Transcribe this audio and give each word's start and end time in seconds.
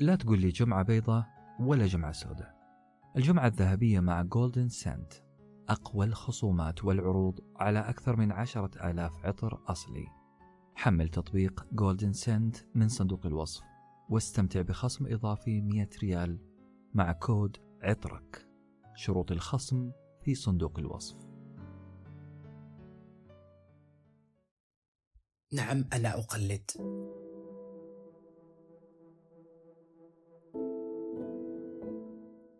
لا 0.00 0.16
تقول 0.16 0.40
لي 0.40 0.48
جمعة 0.48 0.82
بيضة 0.82 1.26
ولا 1.60 1.86
جمعة 1.86 2.12
سوداء. 2.12 2.56
الجمعة 3.16 3.46
الذهبية 3.46 4.00
مع 4.00 4.22
Golden 4.22 4.68
Scent 4.68 5.12
أقوى 5.68 6.06
الخصومات 6.06 6.84
والعروض 6.84 7.40
على 7.56 7.78
أكثر 7.78 8.16
من 8.16 8.32
عشرة 8.32 8.90
آلاف 8.90 9.26
عطر 9.26 9.62
أصلي. 9.66 10.06
حمل 10.74 11.08
تطبيق 11.08 11.66
Golden 11.72 12.12
Scent 12.12 12.56
من 12.74 12.88
صندوق 12.88 13.26
الوصف 13.26 13.62
واستمتع 14.10 14.62
بخصم 14.62 15.06
إضافي 15.06 15.60
100 15.60 15.88
ريال 16.02 16.38
مع 16.94 17.12
كود 17.12 17.56
عطرك. 17.82 18.48
شروط 18.94 19.32
الخصم 19.32 19.90
في 20.20 20.34
صندوق 20.34 20.78
الوصف. 20.78 21.16
نعم 25.52 25.84
أنا 25.92 26.18
أقلد. 26.18 26.70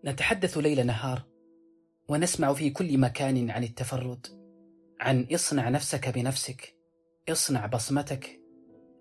نتحدث 0.06 0.58
ليل 0.58 0.86
نهار 0.86 1.22
ونسمع 2.08 2.52
في 2.52 2.70
كل 2.70 2.98
مكان 2.98 3.50
عن 3.50 3.64
التفرد 3.64 4.26
عن 5.00 5.26
اصنع 5.34 5.68
نفسك 5.68 6.08
بنفسك 6.08 6.76
اصنع 7.28 7.66
بصمتك 7.66 8.40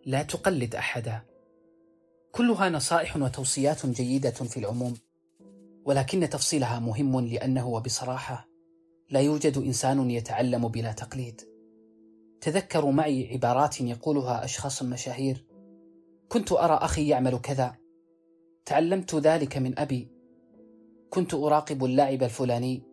لا 0.06 0.24
تقلد 0.24 0.76
أحدا. 0.76 1.22
كلها 2.32 2.70
نصائح 2.70 3.18
وتوصيات 3.18 3.86
جيدة 3.86 4.32
في 4.32 4.58
العموم 4.58 4.94
ولكن 5.86 6.30
تفصيلها 6.30 6.80
مهم 6.80 7.20
لأنه 7.20 7.68
وبصراحه 7.68 8.48
لا 9.10 9.20
يوجد 9.20 9.58
إنسان 9.58 10.12
يتعلم 10.12 10.68
بلا 10.68 10.92
تقليد. 10.92 11.42
تذكروا 12.42 12.92
معي 12.92 13.34
عبارات 13.34 13.82
يقولها 13.82 14.46
أشخاص 14.46 14.84
مشاهير. 14.84 15.46
كنت 16.30 16.52
أرى 16.52 16.74
أخي 16.74 17.08
يعمل 17.08 17.38
كذا. 17.38 17.76
تعلمت 18.66 19.16
ذلك 19.16 19.58
من 19.58 19.80
أبي 19.80 20.15
كنت 21.16 21.34
أراقب 21.34 21.86
اللاعب 21.86 22.24
الفلاني 22.24 22.84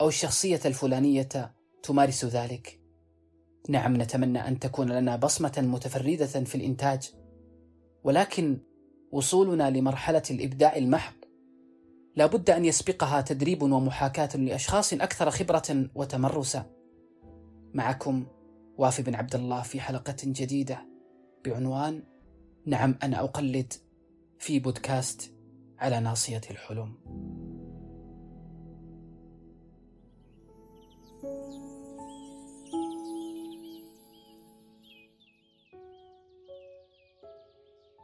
أو 0.00 0.08
الشخصية 0.08 0.60
الفلانية 0.64 1.54
تمارس 1.82 2.24
ذلك. 2.24 2.80
نعم 3.68 3.96
نتمنى 4.02 4.38
أن 4.48 4.58
تكون 4.58 4.92
لنا 4.92 5.16
بصمة 5.16 5.52
متفردة 5.58 6.26
في 6.26 6.54
الإنتاج 6.54 7.10
ولكن 8.04 8.58
وصولنا 9.12 9.70
لمرحلة 9.70 10.22
الإبداع 10.30 10.76
المحض. 10.76 11.14
لا 12.16 12.26
بد 12.26 12.50
أن 12.50 12.64
يسبقها 12.64 13.20
تدريب 13.20 13.62
ومحاكاة 13.62 14.36
لأشخاص 14.36 14.92
أكثر 14.92 15.30
خبرة 15.30 15.90
وتمرسا. 15.94 16.70
معكم 17.74 18.26
وافي 18.78 19.02
بن 19.02 19.14
عبد 19.14 19.34
الله 19.34 19.62
في 19.62 19.80
حلقة 19.80 20.16
جديدة 20.24 20.88
بعنوان 21.44 22.02
نعم 22.66 22.98
أنا 23.02 23.24
أقلد 23.24 23.72
في 24.38 24.58
بودكاست 24.58 25.34
على 25.78 26.00
ناصية 26.00 26.40
الحلم. 26.50 27.31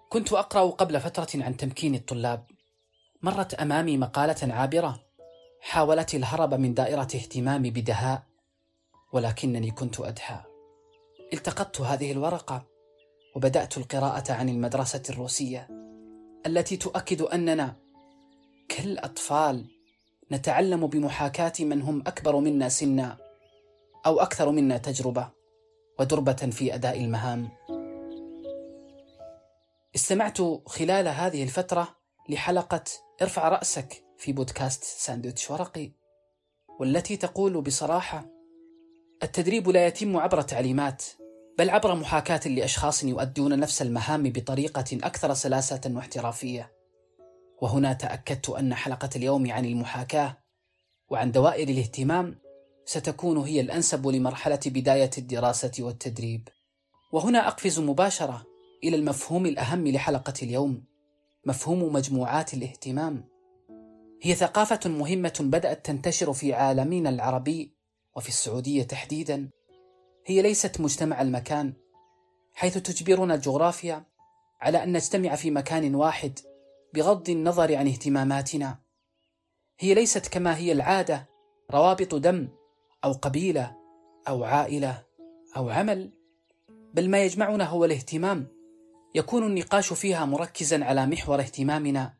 كنت 0.08 0.32
أقرأ 0.32 0.70
قبل 0.70 1.00
فترة 1.00 1.44
عن 1.44 1.56
تمكين 1.56 1.94
الطلاب. 1.94 2.44
مرت 3.22 3.54
أمامي 3.54 3.96
مقالة 3.96 4.54
عابرة. 4.54 5.00
حاولت 5.60 6.14
الهرب 6.14 6.54
من 6.54 6.74
دائرة 6.74 7.02
اهتمامي 7.02 7.70
بدهاء 7.70 8.22
ولكنني 9.12 9.70
كنت 9.70 10.00
أدهى. 10.00 10.40
التقطت 11.32 11.80
هذه 11.80 12.12
الورقة 12.12 12.66
وبدأت 13.36 13.78
القراءة 13.78 14.32
عن 14.32 14.48
المدرسة 14.48 15.02
الروسية 15.10 15.68
التي 16.46 16.76
تؤكد 16.76 17.22
أننا 17.22 17.76
كالأطفال 18.68 19.66
نتعلم 20.32 20.86
بمحاكاة 20.86 21.52
من 21.60 21.82
هم 21.82 22.00
أكبر 22.00 22.36
منا 22.36 22.68
سنا 22.68 23.16
أو 24.06 24.20
أكثر 24.20 24.50
منا 24.50 24.78
تجربة 24.78 25.28
ودربه 25.98 26.32
في 26.32 26.74
أداء 26.74 27.00
المهام. 27.00 27.57
استمعت 29.98 30.38
خلال 30.66 31.08
هذه 31.08 31.42
الفترة 31.42 31.96
لحلقة 32.28 32.84
ارفع 33.22 33.48
رأسك 33.48 34.04
في 34.18 34.32
بودكاست 34.32 34.84
ساندويتش 34.84 35.50
ورقي 35.50 35.92
والتي 36.80 37.16
تقول 37.16 37.60
بصراحة 37.60 38.26
التدريب 39.22 39.68
لا 39.68 39.86
يتم 39.86 40.16
عبر 40.16 40.42
تعليمات 40.42 41.04
بل 41.58 41.70
عبر 41.70 41.94
محاكاة 41.94 42.48
لأشخاص 42.48 43.04
يؤدون 43.04 43.58
نفس 43.58 43.82
المهام 43.82 44.22
بطريقة 44.22 44.84
أكثر 44.92 45.34
سلاسة 45.34 45.80
واحترافية. 45.86 46.72
وهنا 47.62 47.92
تأكدت 47.92 48.50
أن 48.50 48.74
حلقة 48.74 49.10
اليوم 49.16 49.50
عن 49.50 49.64
المحاكاة 49.64 50.38
وعن 51.08 51.32
دوائر 51.32 51.68
الاهتمام 51.68 52.38
ستكون 52.84 53.38
هي 53.38 53.60
الأنسب 53.60 54.06
لمرحلة 54.06 54.60
بداية 54.66 55.10
الدراسة 55.18 55.72
والتدريب. 55.80 56.48
وهنا 57.12 57.48
أقفز 57.48 57.78
مباشرة 57.80 58.46
إلى 58.84 58.96
المفهوم 58.96 59.46
الأهم 59.46 59.88
لحلقة 59.88 60.34
اليوم 60.42 60.84
مفهوم 61.46 61.92
مجموعات 61.92 62.54
الاهتمام. 62.54 63.24
هي 64.22 64.34
ثقافة 64.34 64.90
مهمة 64.90 65.38
بدأت 65.40 65.86
تنتشر 65.86 66.32
في 66.32 66.54
عالمنا 66.54 67.10
العربي 67.10 67.74
وفي 68.16 68.28
السعودية 68.28 68.82
تحديدا. 68.82 69.50
هي 70.26 70.42
ليست 70.42 70.80
مجتمع 70.80 71.22
المكان 71.22 71.72
حيث 72.54 72.78
تجبرنا 72.78 73.34
الجغرافيا 73.34 74.04
على 74.60 74.82
أن 74.82 74.92
نجتمع 74.92 75.34
في 75.34 75.50
مكان 75.50 75.94
واحد 75.94 76.38
بغض 76.94 77.30
النظر 77.30 77.76
عن 77.76 77.88
اهتماماتنا. 77.88 78.78
هي 79.78 79.94
ليست 79.94 80.28
كما 80.28 80.56
هي 80.56 80.72
العادة 80.72 81.28
روابط 81.70 82.14
دم 82.14 82.48
أو 83.04 83.12
قبيلة 83.12 83.76
أو 84.28 84.44
عائلة 84.44 85.04
أو 85.56 85.70
عمل 85.70 86.10
بل 86.94 87.10
ما 87.10 87.24
يجمعنا 87.24 87.64
هو 87.64 87.84
الاهتمام. 87.84 88.57
يكون 89.18 89.46
النقاش 89.46 89.92
فيها 89.92 90.24
مركزا 90.24 90.84
على 90.84 91.06
محور 91.06 91.40
اهتمامنا 91.40 92.14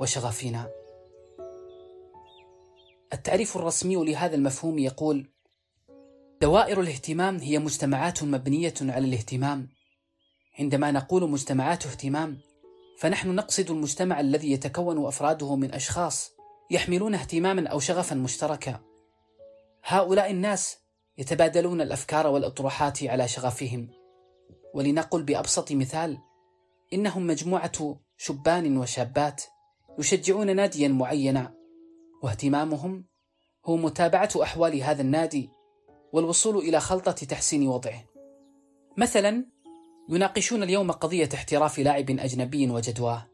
وشغفنا. 0.00 0.70
التعريف 3.12 3.56
الرسمي 3.56 4.04
لهذا 4.04 4.34
المفهوم 4.34 4.78
يقول 4.78 5.26
دوائر 6.40 6.80
الاهتمام 6.80 7.36
هي 7.36 7.58
مجتمعات 7.58 8.22
مبنية 8.22 8.74
على 8.80 9.06
الاهتمام. 9.06 9.68
عندما 10.58 10.90
نقول 10.90 11.30
مجتمعات 11.30 11.86
اهتمام 11.86 12.38
فنحن 12.98 13.34
نقصد 13.34 13.70
المجتمع 13.70 14.20
الذي 14.20 14.52
يتكون 14.52 15.06
أفراده 15.06 15.56
من 15.56 15.74
أشخاص 15.74 16.32
يحملون 16.70 17.14
اهتماما 17.14 17.68
أو 17.68 17.80
شغفا 17.80 18.16
مشتركا. 18.16 18.80
هؤلاء 19.84 20.30
الناس 20.30 20.78
يتبادلون 21.18 21.80
الأفكار 21.80 22.26
والأطروحات 22.26 23.02
على 23.02 23.28
شغفهم. 23.28 23.88
ولنقل 24.74 25.22
بأبسط 25.22 25.72
مثال 25.72 26.18
إنهم 26.92 27.26
مجموعة 27.26 28.00
شبان 28.16 28.76
وشابات 28.76 29.42
يشجعون 29.98 30.56
ناديا 30.56 30.88
معينا 30.88 31.54
واهتمامهم 32.22 33.04
هو 33.66 33.76
متابعة 33.76 34.30
أحوال 34.42 34.82
هذا 34.82 35.02
النادي 35.02 35.50
والوصول 36.12 36.56
إلى 36.56 36.80
خلطة 36.80 37.12
تحسين 37.12 37.68
وضعه. 37.68 38.04
مثلا 38.96 39.46
يناقشون 40.08 40.62
اليوم 40.62 40.90
قضية 40.92 41.28
احتراف 41.34 41.78
لاعب 41.78 42.10
أجنبي 42.10 42.70
وجدواه 42.70 43.26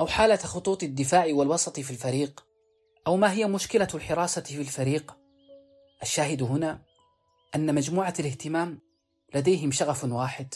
أو 0.00 0.06
حالة 0.06 0.36
خطوط 0.36 0.82
الدفاع 0.82 1.26
والوسط 1.30 1.80
في 1.80 1.90
الفريق 1.90 2.46
أو 3.06 3.16
ما 3.16 3.32
هي 3.32 3.46
مشكلة 3.46 3.88
الحراسة 3.94 4.42
في 4.42 4.60
الفريق. 4.60 5.16
الشاهد 6.02 6.42
هنا 6.42 6.82
أن 7.54 7.74
مجموعة 7.74 8.14
الاهتمام 8.20 8.80
لديهم 9.34 9.70
شغف 9.70 10.04
واحد 10.04 10.54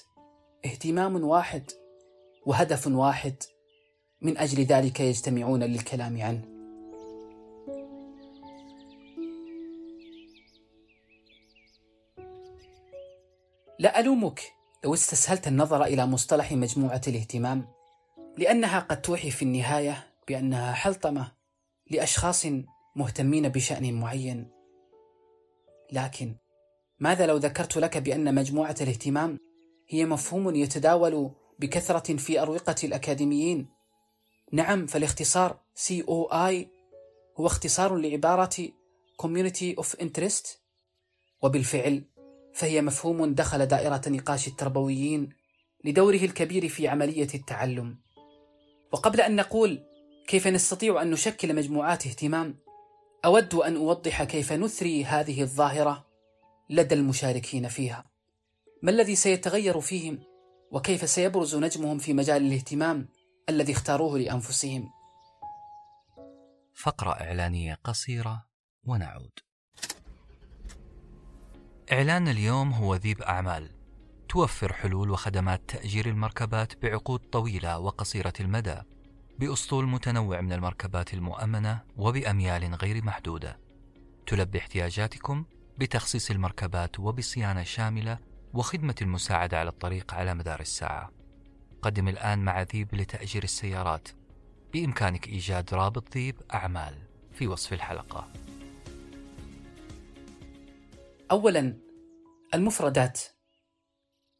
اهتمام 0.64 1.24
واحد 1.24 1.70
وهدف 2.46 2.86
واحد 2.86 3.34
من 4.22 4.38
أجل 4.38 4.64
ذلك 4.64 5.00
يجتمعون 5.00 5.62
للكلام 5.62 6.22
عنه. 6.22 6.44
لا 13.78 14.00
ألومك 14.00 14.40
لو 14.84 14.94
استسهلت 14.94 15.48
النظر 15.48 15.84
إلى 15.84 16.06
مصطلح 16.06 16.52
مجموعة 16.52 17.00
الاهتمام 17.08 17.66
لأنها 18.38 18.78
قد 18.78 19.02
توحي 19.02 19.30
في 19.30 19.42
النهاية 19.42 20.06
بأنها 20.28 20.72
حلطمة 20.72 21.32
لأشخاص 21.90 22.46
مهتمين 22.96 23.48
بشأن 23.48 23.94
معين. 23.94 24.50
لكن 25.92 26.36
ماذا 26.98 27.26
لو 27.26 27.36
ذكرت 27.36 27.76
لك 27.76 27.98
بأن 27.98 28.34
مجموعة 28.34 28.74
الاهتمام 28.80 29.38
هي 29.88 30.06
مفهوم 30.06 30.54
يتداول 30.54 31.30
بكثرة 31.60 32.16
في 32.16 32.40
أروقة 32.42 32.74
الأكاديميين. 32.84 33.68
نعم 34.52 34.86
فالاختصار 34.86 35.60
COI 35.76 36.66
هو 37.36 37.46
اختصار 37.46 37.96
لعبارة 37.96 38.68
Community 39.22 39.82
of 39.82 40.00
Interest. 40.00 40.48
وبالفعل 41.42 42.04
فهي 42.54 42.82
مفهوم 42.82 43.34
دخل 43.34 43.66
دائرة 43.66 44.02
نقاش 44.06 44.48
التربويين 44.48 45.28
لدوره 45.84 46.16
الكبير 46.16 46.68
في 46.68 46.88
عملية 46.88 47.28
التعلم. 47.34 47.98
وقبل 48.92 49.20
أن 49.20 49.36
نقول 49.36 49.82
كيف 50.26 50.46
نستطيع 50.46 51.02
أن 51.02 51.10
نشكل 51.10 51.54
مجموعات 51.54 52.06
اهتمام 52.06 52.58
أود 53.24 53.54
أن 53.54 53.76
أوضح 53.76 54.24
كيف 54.24 54.52
نثري 54.52 55.04
هذه 55.04 55.42
الظاهرة 55.42 56.06
لدى 56.70 56.94
المشاركين 56.94 57.68
فيها. 57.68 58.04
ما 58.82 58.90
الذي 58.90 59.16
سيتغير 59.16 59.80
فيهم؟ 59.80 60.29
وكيف 60.70 61.10
سيبرز 61.10 61.56
نجمهم 61.56 61.98
في 61.98 62.12
مجال 62.12 62.46
الاهتمام 62.46 63.08
الذي 63.48 63.72
اختاروه 63.72 64.18
لأنفسهم. 64.18 64.90
فقرة 66.74 67.10
إعلانية 67.10 67.78
قصيرة 67.84 68.46
ونعود. 68.84 69.30
إعلان 71.92 72.28
اليوم 72.28 72.72
هو 72.72 72.94
ذيب 72.94 73.22
أعمال. 73.22 73.70
توفر 74.28 74.72
حلول 74.72 75.10
وخدمات 75.10 75.60
تأجير 75.68 76.08
المركبات 76.08 76.82
بعقود 76.82 77.20
طويلة 77.20 77.78
وقصيرة 77.78 78.32
المدى 78.40 78.76
بأسطول 79.38 79.86
متنوع 79.86 80.40
من 80.40 80.52
المركبات 80.52 81.14
المؤمنة 81.14 81.80
وبأميال 81.96 82.74
غير 82.74 83.04
محدودة. 83.04 83.58
تلبي 84.26 84.58
احتياجاتكم 84.58 85.44
بتخصيص 85.78 86.30
المركبات 86.30 87.00
وبصيانة 87.00 87.62
شاملة 87.62 88.18
وخدمة 88.54 88.94
المساعدة 89.02 89.58
على 89.58 89.68
الطريق 89.68 90.14
على 90.14 90.34
مدار 90.34 90.60
الساعة. 90.60 91.10
قدم 91.82 92.08
الآن 92.08 92.38
مع 92.38 92.62
ذيب 92.62 92.94
لتأجير 92.94 93.42
السيارات. 93.42 94.08
بإمكانك 94.72 95.28
إيجاد 95.28 95.74
رابط 95.74 96.14
ذيب 96.14 96.40
أعمال 96.54 96.94
في 97.32 97.46
وصف 97.46 97.72
الحلقة. 97.72 98.28
أولا 101.30 101.76
المفردات. 102.54 103.20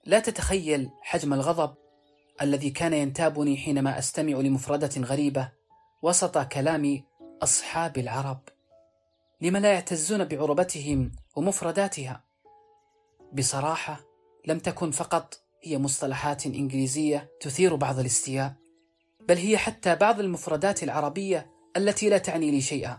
لا 0.07 0.21
تتخيل 0.21 0.91
حجم 1.03 1.35
الغضب 1.35 1.75
الذي 2.43 2.71
كان 2.71 2.93
ينتابني 2.93 3.57
حينما 3.57 3.99
أستمع 3.99 4.39
لمفردة 4.39 5.01
غريبة 5.01 5.53
وسط 6.03 6.39
كلام 6.39 7.03
أصحاب 7.43 7.99
العرب. 7.99 8.41
لم 9.41 9.57
لا 9.57 9.73
يعتزون 9.73 10.25
بعربتهم 10.25 11.13
ومفرداتها. 11.37 12.30
بصراحة 13.33 14.01
لم 14.47 14.59
تكن 14.59 14.91
فقط 14.91 15.41
هي 15.63 15.79
مصطلحات 15.79 16.47
إنجليزية 16.47 17.31
تثير 17.41 17.75
بعض 17.75 17.99
الاستياء 17.99 18.55
بل 19.29 19.37
هي 19.37 19.59
حتى 19.59 19.97
بعض 19.97 20.21
المفردات 20.21 20.83
العربية 20.83 21.51
التي 21.77 22.09
لا 22.09 22.19
تعني 22.19 22.51
لي 22.51 22.61
شيئا. 22.61 22.99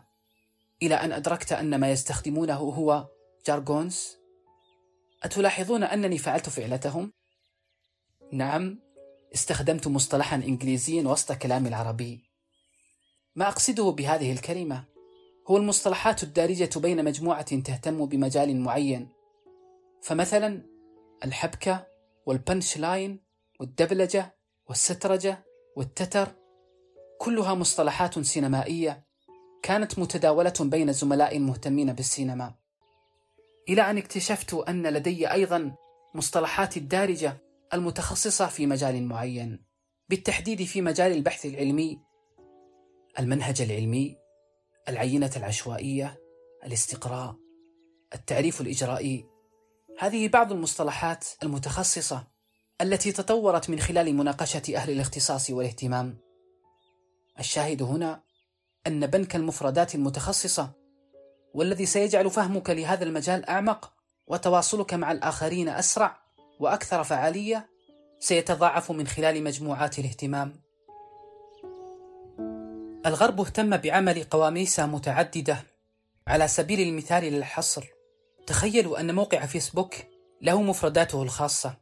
إلى 0.84 0.96
أن 0.96 1.12
أدركت 1.12 1.54
أن 1.54 1.80
ما 1.80 1.92
يستخدمونه 1.92 2.54
هو 2.54 3.08
جارغونز 3.48 4.18
أتلاحظون 5.24 5.84
أنني 5.84 6.18
فعلت 6.18 6.50
فعلتهم؟ 6.50 7.12
نعم 8.32 8.80
استخدمت 9.36 9.88
مصطلحا 9.88 10.36
إنجليزيا 10.36 11.04
وسط 11.04 11.32
كلامي 11.32 11.70
العربي. 11.70 12.24
ما 13.36 13.48
أقصده 13.48 13.90
بهذه 13.92 14.32
الكلمة 14.32 14.84
هو 15.48 15.58
المصطلحات 15.58 16.24
الدارجة 16.24 16.80
بين 16.80 17.06
مجموعة 17.06 17.56
تهتم 17.60 18.06
بمجال 18.06 18.60
معين. 18.60 19.21
فمثلا 20.02 20.64
الحبكة 21.26 21.88
والبنش 22.26 22.78
لاين 22.78 23.24
والدبلجة 23.60 24.38
والسترجة 24.70 25.46
والتتر 25.76 26.28
كلها 27.20 27.54
مصطلحات 27.54 28.20
سينمائية 28.20 29.06
كانت 29.64 30.00
متداولة 30.00 30.54
بين 30.60 30.94
زملاء 30.94 31.40
مهتمين 31.40 31.94
بالسينما. 31.94 32.56
إلى 33.70 33.82
أن 33.82 33.98
اكتشفت 33.98 34.54
أن 34.54 34.88
لدي 34.88 35.32
أيضا 35.32 35.76
مصطلحات 36.16 36.78
الدارجة 36.78 37.38
المتخصصة 37.74 38.48
في 38.48 38.68
مجال 38.68 39.04
معين 39.04 39.66
بالتحديد 40.10 40.64
في 40.64 40.82
مجال 40.82 41.12
البحث 41.12 41.46
العلمي 41.46 42.02
المنهج 43.20 43.62
العلمي 43.62 44.18
العينة 44.90 45.32
العشوائية 45.36 46.22
الاستقراء 46.66 47.36
التعريف 48.16 48.62
الإجرائي 48.62 49.31
هذه 50.02 50.28
بعض 50.28 50.52
المصطلحات 50.52 51.26
المتخصصة 51.44 52.24
التي 52.82 53.12
تطورت 53.12 53.70
من 53.70 53.80
خلال 53.80 54.16
مناقشة 54.16 54.62
أهل 54.76 54.92
الاختصاص 54.92 55.50
والاهتمام 55.50 56.18
الشاهد 57.40 57.82
هنا 57.82 58.22
أن 58.88 59.08
بنك 59.08 59.36
المفردات 59.36 59.96
المتخصصة 59.96 60.72
والذي 61.54 61.86
سيجعل 61.86 62.30
فهمك 62.30 62.70
لهذا 62.70 63.04
المجال 63.04 63.50
أعمق 63.50 63.94
وتواصلك 64.28 64.94
مع 64.94 65.12
الآخرين 65.12 65.70
أسرع 65.70 66.18
وأكثر 66.60 67.04
فعالية 67.04 67.70
سيتضاعف 68.20 68.92
من 68.92 69.08
خلال 69.08 69.44
مجموعات 69.44 70.00
الاهتمام. 70.00 70.62
الغرب 73.06 73.42
اهتم 73.42 73.78
بعمل 73.78 74.24
قواميس 74.24 74.80
متعددة 74.80 75.64
على 76.28 76.48
سبيل 76.48 76.88
المثال 76.88 77.24
للحصر 77.24 78.01
تخيلوا 78.52 79.00
أن 79.00 79.16
موقع 79.16 79.46
فيسبوك 79.46 79.96
له 80.42 80.62
مفرداته 80.62 81.24
الخاصة 81.24 81.78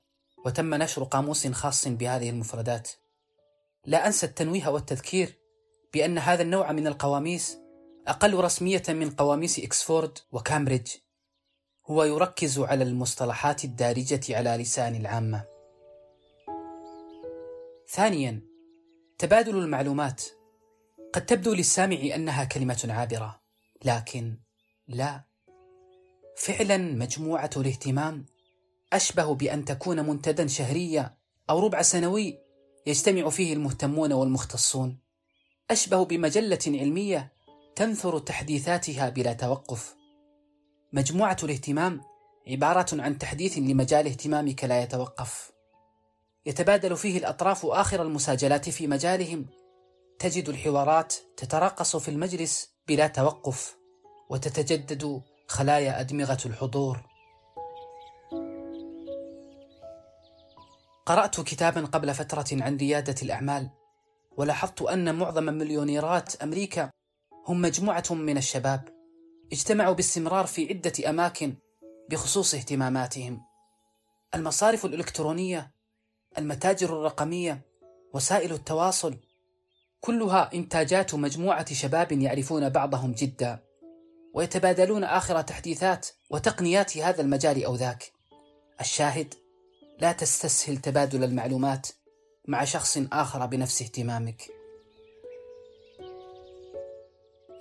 وتم 0.46 0.76
نشر 0.76 1.04
قاموس 1.04 1.48
خاص 1.48 1.88
بهذه 1.88 2.30
المفردات. 2.30 2.90
لا 3.86 4.08
أنسى 4.08 4.26
التنويه 4.26 4.68
والتذكير 4.68 5.40
بأن 5.94 6.18
هذا 6.18 6.42
النوع 6.42 6.72
من 6.72 6.88
القواميس 6.88 7.58
أقل 8.08 8.34
رسمية 8.34 8.84
من 8.90 9.10
قواميس 9.10 9.60
إكسفورد 9.60 10.18
وكامبريدج 10.32 10.92
هو 11.86 12.04
يركز 12.04 12.60
على 12.60 12.84
المصطلحات 12.84 13.64
الدارجة 13.64 14.38
على 14.38 14.50
لسان 14.50 14.96
العامة. 14.96 15.46
ثانيا 17.90 18.42
تبادل 19.18 19.58
المعلومات 19.58 20.24
قد 21.14 21.26
تبدو 21.26 21.54
للسامع 21.54 22.16
أنها 22.16 22.44
كلمة 22.44 22.88
عابرة 22.90 23.42
لكن 23.86 24.40
لا 24.88 25.29
فعلا 26.40 26.78
مجموعة 26.78 27.50
الاهتمام 27.58 28.26
أشبه 28.94 29.36
بأن 29.36 29.66
تكون 29.66 30.10
منتدى 30.10 30.48
شهرية 30.48 31.18
أو 31.50 31.60
ربع 31.60 31.82
سنوي 31.82 32.40
يجتمع 32.86 33.30
فيه 33.30 33.54
المهتمون 33.54 34.14
والمختصون. 34.14 35.00
أشبه 35.72 36.06
بمجلة 36.06 36.60
علمية 36.68 37.32
تنثر 37.76 38.20
تحديثاتها 38.20 39.10
بلا 39.10 39.34
توقف. 39.34 39.96
مجموعة 40.94 41.38
الاهتمام 41.44 42.02
عبارة 42.48 43.02
عن 43.02 43.18
تحديث 43.18 43.58
لمجال 43.58 44.08
اهتمامك 44.08 44.64
لا 44.64 44.82
يتوقف. 44.82 45.52
يتبادل 46.46 46.98
فيه 46.98 47.18
الأطراف 47.18 47.66
آخر 47.66 48.02
المساجلات 48.02 48.70
في 48.70 48.88
مجالهم. 48.88 49.46
تجد 50.20 50.50
الحوارات 50.50 51.14
تتراقص 51.38 51.96
في 51.96 52.12
المجلس 52.12 52.70
بلا 52.88 53.08
توقف 53.08 53.78
وتتجدد 54.30 55.22
خلايا 55.50 56.00
أدمغة 56.00 56.38
الحضور. 56.46 57.00
قرأت 61.06 61.42
كتابا 61.42 61.86
قبل 61.86 62.14
فترة 62.14 62.46
عن 62.52 62.78
ريادة 62.78 63.16
الأعمال 63.22 63.70
ولاحظت 64.38 64.82
أن 64.82 65.16
معظم 65.16 65.44
مليونيرات 65.44 66.36
أمريكا 66.36 66.90
هم 67.48 67.62
مجموعة 67.62 68.04
من 68.12 68.38
الشباب 68.38 68.90
اجتمعوا 69.52 69.94
باستمرار 69.94 70.46
في 70.46 70.68
عدة 70.70 71.10
أماكن 71.10 71.56
بخصوص 72.10 72.56
اهتماماتهم. 72.56 73.42
المصارف 74.36 74.86
الإلكترونية 74.86 75.72
المتاجر 76.38 77.00
الرقمية 77.00 77.62
وسائل 78.14 78.54
التواصل 78.54 79.18
كلها 80.02 80.50
إنتاجات 80.54 81.16
مجموعة 81.16 81.74
شباب 81.74 82.12
يعرفون 82.12 82.70
بعضهم 82.70 83.12
جدا. 83.12 83.69
ويتبادلون 84.34 85.04
آخر 85.04 85.42
تحديثات 85.42 86.08
وتقنيات 86.30 86.98
هذا 86.98 87.22
المجال 87.22 87.66
أو 87.66 87.76
ذاك 87.76 88.12
الشاهد 88.82 89.34
لا 90.00 90.12
تستسهل 90.12 90.78
تبادل 90.78 91.24
المعلومات 91.24 91.88
مع 92.48 92.64
شخص 92.64 92.98
آخر 93.12 93.46
بنفس 93.46 93.82
اهتمامك 93.82 94.60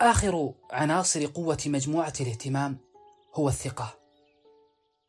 آخر 0.01 0.55
عناصر 0.71 1.27
قوة 1.27 1.59
مجموعة 1.67 2.13
الاهتمام 2.21 2.79
هو 3.35 3.49
الثقة. 3.49 3.99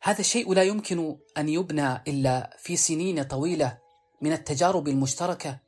هذا 0.01 0.19
الشيء 0.19 0.53
لا 0.53 0.63
يمكن 0.63 1.17
أن 1.37 1.49
يبنى 1.49 1.93
إلا 2.07 2.57
في 2.57 2.75
سنين 2.75 3.23
طويلة 3.23 3.77
من 4.21 4.31
التجارب 4.31 4.87
المشتركة 4.87 5.59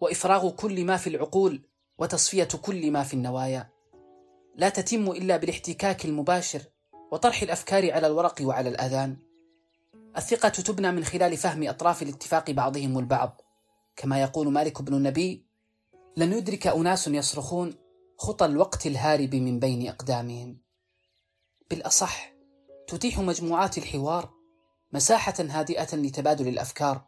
وإفراغ 0.00 0.50
كل 0.50 0.84
ما 0.84 0.96
في 0.96 1.06
العقول 1.06 1.62
وتصفية 1.98 2.48
كل 2.62 2.90
ما 2.90 3.02
في 3.02 3.14
النوايا. 3.14 3.71
لا 4.56 4.68
تتم 4.68 5.10
إلا 5.10 5.36
بالاحتكاك 5.36 6.04
المباشر 6.04 6.62
وطرح 7.12 7.42
الأفكار 7.42 7.92
على 7.92 8.06
الورق 8.06 8.34
وعلى 8.40 8.68
الآذان. 8.68 9.16
الثقة 10.16 10.48
تبنى 10.48 10.92
من 10.92 11.04
خلال 11.04 11.36
فهم 11.36 11.68
أطراف 11.68 12.02
الاتفاق 12.02 12.50
بعضهم 12.50 12.98
البعض. 12.98 13.40
كما 13.96 14.22
يقول 14.22 14.52
مالك 14.52 14.82
بن 14.82 14.94
النبي: 14.94 15.46
لن 16.16 16.32
يدرك 16.32 16.66
أناس 16.66 17.08
يصرخون 17.08 17.74
خطى 18.18 18.44
الوقت 18.44 18.86
الهارب 18.86 19.34
من 19.34 19.58
بين 19.58 19.88
أقدامهم 19.88 20.58
بالأصح 21.70 22.32
تتيح 22.86 23.18
مجموعات 23.18 23.78
الحوار 23.78 24.30
مساحة 24.92 25.34
هادئة 25.38 25.96
لتبادل 25.96 26.48
الأفكار 26.48 27.04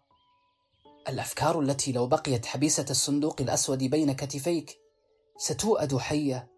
الأفكار 1.09 1.61
التي 1.61 1.93
لو 1.93 2.07
بقيت 2.07 2.47
حبيسة 2.47 2.87
الصندوق 2.91 3.41
الأسود 3.41 3.79
بين 3.79 4.13
كتفيك 4.13 4.79
ستوأد 5.39 5.97
حية 5.97 6.54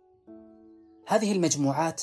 هذه 1.06 1.32
المجموعات 1.32 2.02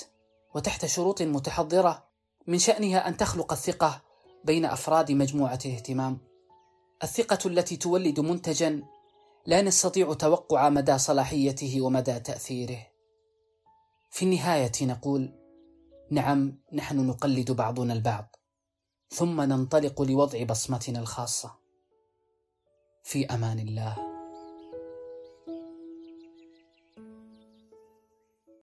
وتحت 0.56 0.86
شروط 0.86 1.22
متحضرة 1.22 2.08
من 2.48 2.60
شأنها 2.60 3.08
أن 3.08 3.18
تخلق 3.18 3.52
الثقة 3.52 4.02
بين 4.44 4.66
أفراد 4.66 5.12
مجموعة 5.12 5.60
الاهتمام. 5.66 6.18
الثقة 7.04 7.48
التي 7.48 7.78
تولد 7.78 8.20
منتجا 8.20 8.84
لا 9.46 9.62
نستطيع 9.62 10.14
توقع 10.14 10.70
مدى 10.70 10.98
صلاحيته 10.98 11.82
ومدى 11.82 12.20
تأثيره. 12.20 12.88
في 14.12 14.26
النهاية 14.26 14.72
نقول 14.82 15.32
نعم 16.12 16.60
نحن 16.74 17.08
نقلد 17.08 17.52
بعضنا 17.52 17.94
البعض 17.94 18.36
ثم 19.10 19.42
ننطلق 19.42 20.02
لوضع 20.02 20.44
بصمتنا 20.44 21.00
الخاصة. 21.00 21.52
في 23.04 23.26
أمان 23.26 23.60
الله. 23.60 24.13